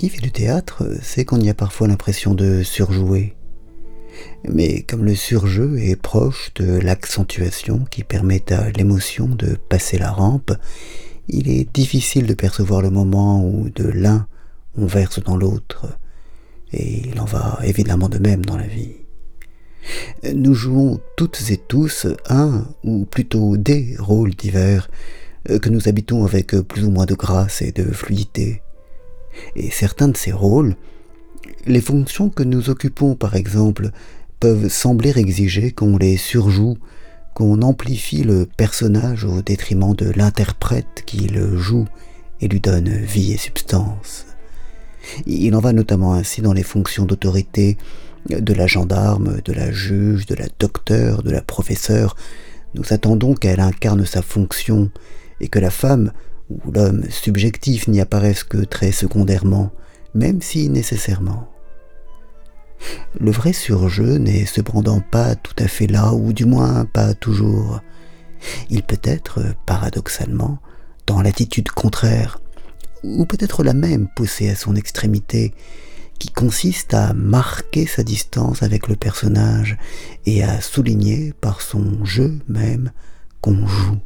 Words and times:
Qui 0.00 0.08
fait 0.08 0.22
du 0.22 0.32
théâtre 0.32 0.82
sait 1.02 1.26
qu'on 1.26 1.40
y 1.40 1.50
a 1.50 1.54
parfois 1.54 1.86
l'impression 1.86 2.32
de 2.32 2.62
surjouer. 2.62 3.36
Mais 4.48 4.80
comme 4.80 5.04
le 5.04 5.14
surjeu 5.14 5.78
est 5.78 5.94
proche 5.94 6.54
de 6.54 6.78
l'accentuation 6.78 7.84
qui 7.90 8.02
permet 8.02 8.50
à 8.50 8.70
l'émotion 8.70 9.26
de 9.26 9.58
passer 9.68 9.98
la 9.98 10.10
rampe, 10.10 10.52
il 11.28 11.50
est 11.50 11.70
difficile 11.74 12.26
de 12.26 12.32
percevoir 12.32 12.80
le 12.80 12.88
moment 12.88 13.46
où 13.46 13.68
de 13.68 13.84
l'un 13.84 14.26
on 14.74 14.86
verse 14.86 15.22
dans 15.22 15.36
l'autre, 15.36 15.86
et 16.72 17.06
il 17.10 17.20
en 17.20 17.26
va 17.26 17.58
évidemment 17.62 18.08
de 18.08 18.16
même 18.16 18.46
dans 18.46 18.56
la 18.56 18.66
vie. 18.66 18.94
Nous 20.32 20.54
jouons 20.54 20.98
toutes 21.18 21.50
et 21.50 21.58
tous 21.58 22.06
un, 22.30 22.64
ou 22.84 23.04
plutôt 23.04 23.58
des 23.58 23.96
rôles 23.98 24.34
divers, 24.34 24.90
que 25.44 25.68
nous 25.68 25.90
habitons 25.90 26.24
avec 26.24 26.56
plus 26.56 26.86
ou 26.86 26.90
moins 26.90 27.04
de 27.04 27.14
grâce 27.14 27.60
et 27.60 27.72
de 27.72 27.84
fluidité. 27.84 28.62
Et 29.56 29.70
certains 29.70 30.08
de 30.08 30.16
ces 30.16 30.32
rôles, 30.32 30.76
les 31.66 31.80
fonctions 31.80 32.30
que 32.30 32.42
nous 32.42 32.70
occupons 32.70 33.14
par 33.14 33.36
exemple, 33.36 33.90
peuvent 34.40 34.68
sembler 34.68 35.12
exiger 35.16 35.70
qu'on 35.70 35.98
les 35.98 36.16
surjoue, 36.16 36.78
qu'on 37.34 37.60
amplifie 37.62 38.22
le 38.22 38.46
personnage 38.46 39.24
au 39.24 39.42
détriment 39.42 39.94
de 39.94 40.10
l'interprète 40.10 41.02
qui 41.04 41.28
le 41.28 41.56
joue 41.58 41.86
et 42.40 42.48
lui 42.48 42.60
donne 42.60 42.88
vie 42.88 43.32
et 43.32 43.36
substance. 43.36 44.26
Il 45.26 45.54
en 45.54 45.60
va 45.60 45.72
notamment 45.72 46.14
ainsi 46.14 46.40
dans 46.40 46.54
les 46.54 46.62
fonctions 46.62 47.04
d'autorité 47.04 47.76
de 48.28 48.54
la 48.54 48.66
gendarme, 48.66 49.40
de 49.44 49.52
la 49.52 49.70
juge, 49.70 50.26
de 50.26 50.34
la 50.34 50.46
docteur, 50.58 51.22
de 51.22 51.30
la 51.30 51.42
professeure. 51.42 52.16
Nous 52.74 52.92
attendons 52.92 53.34
qu'elle 53.34 53.60
incarne 53.60 54.04
sa 54.06 54.22
fonction 54.22 54.90
et 55.40 55.48
que 55.48 55.58
la 55.58 55.70
femme 55.70 56.12
ou 56.50 56.70
l'homme 56.72 57.04
subjectif 57.10 57.88
n'y 57.88 58.00
apparaisse 58.00 58.44
que 58.44 58.58
très 58.58 58.92
secondairement, 58.92 59.70
même 60.14 60.42
si 60.42 60.68
nécessairement. 60.68 61.48
Le 63.18 63.30
vrai 63.30 63.52
surjeu 63.52 64.16
n'est 64.16 64.46
cependant 64.46 65.00
pas 65.00 65.34
tout 65.34 65.54
à 65.58 65.68
fait 65.68 65.86
là, 65.86 66.12
ou 66.12 66.32
du 66.32 66.44
moins 66.44 66.84
pas 66.86 67.14
toujours. 67.14 67.80
Il 68.70 68.82
peut 68.82 69.00
être, 69.02 69.54
paradoxalement, 69.66 70.58
dans 71.06 71.20
l'attitude 71.20 71.70
contraire, 71.70 72.40
ou 73.02 73.26
peut-être 73.26 73.62
la 73.62 73.74
même 73.74 74.08
poussée 74.16 74.48
à 74.48 74.56
son 74.56 74.76
extrémité, 74.76 75.54
qui 76.18 76.30
consiste 76.30 76.92
à 76.94 77.14
marquer 77.14 77.86
sa 77.86 78.02
distance 78.02 78.62
avec 78.62 78.88
le 78.88 78.96
personnage 78.96 79.78
et 80.26 80.42
à 80.42 80.60
souligner 80.60 81.32
par 81.40 81.62
son 81.62 82.04
jeu 82.04 82.38
même 82.46 82.92
qu'on 83.40 83.66
joue. 83.66 83.98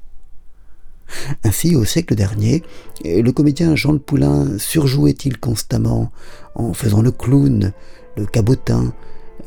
Ainsi, 1.44 1.76
au 1.76 1.84
siècle 1.84 2.14
dernier, 2.14 2.62
le 3.04 3.30
comédien 3.30 3.76
Jean 3.76 3.92
Le 3.92 3.98
Poulain 3.98 4.58
surjouait-il 4.58 5.38
constamment 5.38 6.10
en 6.54 6.72
faisant 6.72 7.02
le 7.02 7.10
clown, 7.10 7.72
le 8.16 8.26
cabotin, 8.26 8.92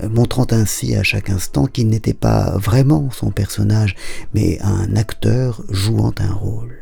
montrant 0.03 0.47
ainsi 0.51 0.95
à 0.95 1.03
chaque 1.03 1.29
instant 1.29 1.65
qu'il 1.65 1.87
n'était 1.87 2.13
pas 2.13 2.57
vraiment 2.57 3.09
son 3.11 3.31
personnage, 3.31 3.95
mais 4.33 4.59
un 4.61 4.95
acteur 4.95 5.63
jouant 5.69 6.13
un 6.19 6.33
rôle. 6.33 6.77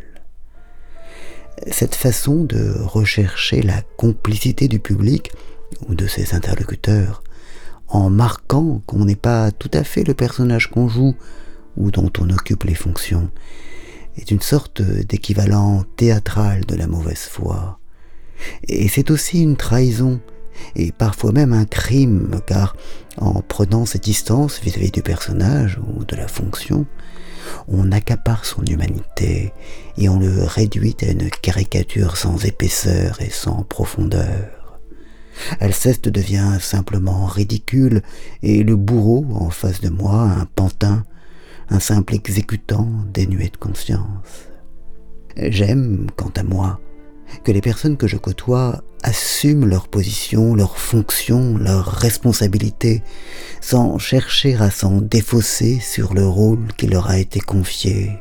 Cette 1.72 1.96
façon 1.96 2.44
de 2.44 2.76
rechercher 2.82 3.62
la 3.62 3.82
complicité 3.98 4.68
du 4.68 4.80
public 4.80 5.32
ou 5.88 5.96
de 5.96 6.08
ses 6.08 6.34
interlocuteurs, 6.34 7.24
en 7.88 8.10
marquant 8.10 8.82
qu'on 8.86 9.06
n'est 9.06 9.16
pas 9.16 9.52
tout 9.52 9.72
à 9.74 9.84
fait 9.84 10.04
le 10.04 10.14
personnage 10.14 10.70
qu'on 10.70 10.88
joue 10.88 11.16
ou 11.78 11.92
dont 11.92 12.12
on 12.20 12.30
occupe 12.30 12.64
les 12.64 12.76
fonctions, 12.76 13.30
est 14.18 14.32
une 14.32 14.42
sorte 14.42 14.82
d'équivalent 14.82 15.84
théâtral 15.96 16.66
de 16.66 16.76
la 16.76 16.88
mauvaise 16.88 17.28
foi. 17.30 17.80
Et 18.68 18.88
c'est 18.88 19.12
aussi 19.12 19.42
une 19.42 19.58
trahison, 19.58 20.20
et 20.76 20.92
parfois 20.92 21.32
même 21.32 21.54
un 21.54 21.66
crime, 21.66 22.42
car 22.46 22.76
en 23.18 23.42
prenant 23.42 23.86
cette 23.86 24.04
distance 24.04 24.60
vis-à-vis 24.62 24.92
du 24.92 25.02
personnage 25.02 25.80
ou 25.88 26.04
de 26.04 26.16
la 26.16 26.28
fonction, 26.28 26.86
on 27.68 27.92
accapare 27.92 28.46
son 28.46 28.64
humanité 28.66 29.54
et 29.98 30.10
on 30.10 30.20
le 30.20 30.44
réduit 30.44 30.98
à 31.02 31.12
une 31.12 31.30
caricature 31.30 32.18
sans 32.18 32.44
épaisseur 32.46 33.22
et 33.22 33.30
sans 33.30 33.64
profondeur. 33.64 34.80
Alceste 35.60 36.10
devient 36.10 36.58
simplement 36.60 37.26
ridicule 37.26 38.02
et 38.42 38.64
le 38.64 38.76
bourreau 38.76 39.26
en 39.34 39.50
face 39.50 39.82
de 39.82 39.90
moi 39.90 40.22
un 40.22 40.46
pantin 40.46 41.04
un 41.70 41.80
simple 41.80 42.16
exécutant 42.16 42.88
dénué 43.14 43.50
de 43.50 43.58
conscience. 43.58 44.50
J'aime, 45.38 46.08
quant 46.16 46.32
à 46.36 46.44
moi, 46.44 46.80
que 47.44 47.52
les 47.52 47.62
personnes 47.62 47.98
que 47.98 48.08
je 48.08 48.18
côtoie 48.18 48.84
assument 49.04 49.66
leur 49.66 49.88
position, 49.88 50.56
leur 50.56 50.78
fonction, 50.78 51.58
leur 51.58 51.86
responsabilité, 51.86 53.04
sans 53.62 53.98
chercher 53.98 54.56
à 54.56 54.72
s'en 54.72 55.02
défausser 55.02 55.80
sur 55.80 56.14
le 56.14 56.26
rôle 56.26 56.68
qui 56.78 56.88
leur 56.88 57.10
a 57.10 57.20
été 57.20 57.40
confié. 57.40 58.12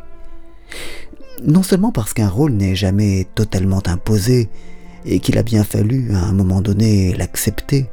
Non 1.43 1.63
seulement 1.63 1.93
parce 1.93 2.15
qu'un 2.15 2.29
rôle 2.29 2.53
n'est 2.53 2.77
jamais 2.77 3.27
totalement 3.35 3.83
imposé 3.87 4.49
et 5.05 5.21
qu'il 5.21 5.39
a 5.39 5.43
bien 5.43 5.65
fallu 5.65 6.13
à 6.15 6.21
un 6.21 6.33
moment 6.33 6.63
donné 6.63 7.15
l'accepter, 7.15 7.87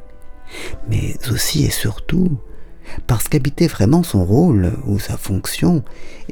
mais 0.88 1.16
aussi 1.30 1.64
et 1.64 1.70
surtout 1.70 2.38
parce 3.06 3.28
qu'habiter 3.28 3.66
vraiment 3.66 4.02
son 4.02 4.24
rôle 4.24 4.72
ou 4.86 4.98
sa 4.98 5.16
fonction 5.16 5.82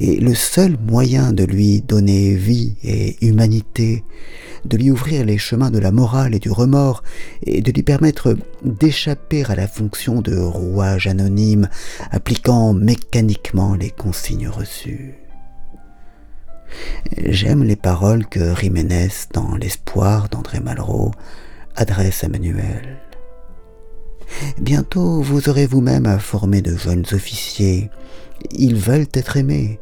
est 0.00 0.20
le 0.20 0.34
seul 0.34 0.76
moyen 0.86 1.32
de 1.32 1.44
lui 1.44 1.80
donner 1.80 2.34
vie 2.34 2.76
et 2.82 3.16
humanité, 3.24 4.04
de 4.64 4.76
lui 4.76 4.90
ouvrir 4.90 5.24
les 5.24 5.38
chemins 5.38 5.70
de 5.70 5.78
la 5.78 5.92
morale 5.92 6.34
et 6.34 6.38
du 6.38 6.50
remords, 6.50 7.02
et 7.44 7.62
de 7.62 7.72
lui 7.72 7.82
permettre 7.82 8.36
d'échapper 8.62 9.44
à 9.44 9.54
la 9.54 9.66
fonction 9.66 10.20
de 10.20 10.36
rouage 10.36 11.06
anonyme, 11.06 11.68
appliquant 12.10 12.72
mécaniquement 12.72 13.74
les 13.74 13.90
consignes 13.90 14.48
reçues. 14.48 15.14
J'aime 17.16 17.64
les 17.64 17.76
paroles 17.76 18.26
que 18.26 18.54
Jiménez, 18.54 19.08
dans 19.32 19.56
L'espoir 19.56 20.28
d'André 20.28 20.60
Malraux, 20.60 21.10
adresse 21.74 22.24
à 22.24 22.28
Manuel. 22.28 22.98
Bientôt 24.60 25.22
vous 25.22 25.48
aurez 25.48 25.66
vous-même 25.66 26.04
à 26.04 26.18
former 26.18 26.60
de 26.60 26.76
jeunes 26.76 27.06
officiers. 27.12 27.90
Ils 28.52 28.76
veulent 28.76 29.08
être 29.14 29.38
aimés. 29.38 29.80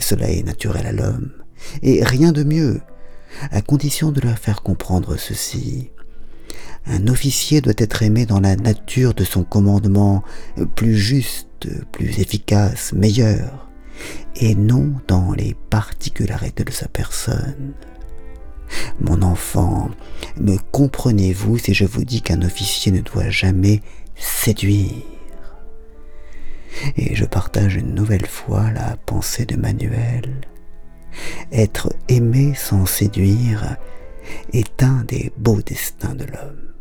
Cela 0.00 0.28
est 0.28 0.42
naturel 0.42 0.84
à 0.84 0.92
l'homme. 0.92 1.30
Et 1.82 2.02
rien 2.02 2.32
de 2.32 2.42
mieux, 2.42 2.80
à 3.52 3.62
condition 3.62 4.10
de 4.10 4.20
leur 4.20 4.36
faire 4.36 4.62
comprendre 4.62 5.16
ceci. 5.16 5.90
Un 6.86 7.06
officier 7.06 7.60
doit 7.60 7.74
être 7.78 8.02
aimé 8.02 8.26
dans 8.26 8.40
la 8.40 8.56
nature 8.56 9.14
de 9.14 9.22
son 9.22 9.44
commandement 9.44 10.24
plus 10.74 10.96
juste, 10.96 11.68
plus 11.92 12.18
efficace, 12.18 12.92
meilleur, 12.92 13.70
et 14.34 14.56
non 14.56 14.92
dans 15.06 15.32
les 15.34 15.54
particularités 15.70 16.64
de 16.64 16.72
sa 16.72 16.88
personne. 16.88 17.74
Mon 19.00 19.22
enfant, 19.22 19.88
me 20.40 20.56
comprenez-vous 20.72 21.58
si 21.58 21.74
je 21.74 21.84
vous 21.84 22.04
dis 22.04 22.22
qu'un 22.22 22.42
officier 22.42 22.90
ne 22.90 23.00
doit 23.00 23.30
jamais 23.30 23.82
séduire 24.16 25.02
Et 26.96 27.14
je 27.14 27.24
partage 27.24 27.76
une 27.76 27.94
nouvelle 27.94 28.26
fois 28.26 28.70
la 28.72 28.96
pensée 28.96 29.46
de 29.46 29.56
Manuel. 29.56 30.40
Être 31.52 31.92
aimé 32.08 32.54
sans 32.54 32.86
séduire 32.86 33.76
est 34.52 34.82
un 34.82 35.04
des 35.04 35.32
beaux 35.36 35.62
destins 35.62 36.14
de 36.14 36.24
l'homme. 36.24 36.75